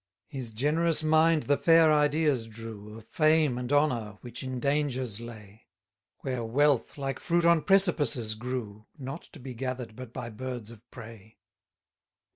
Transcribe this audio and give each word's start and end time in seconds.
11 0.31 0.39
His 0.39 0.53
generous 0.53 1.03
mind 1.03 1.43
the 1.43 1.57
fair 1.57 1.93
ideas 1.93 2.47
drew 2.47 2.97
Of 2.97 3.05
fame 3.05 3.59
and 3.59 3.71
honour, 3.71 4.17
which 4.21 4.41
in 4.41 4.59
dangers 4.59 5.19
lay; 5.19 5.67
Where 6.21 6.43
wealth, 6.43 6.97
like 6.97 7.19
fruit 7.19 7.45
on 7.45 7.61
precipices, 7.61 8.33
grew, 8.33 8.87
Not 8.97 9.21
to 9.33 9.39
be 9.39 9.53
gather'd 9.53 9.95
but 9.95 10.11
by 10.11 10.31
birds 10.31 10.71
of 10.71 10.89
prey. 10.89 11.37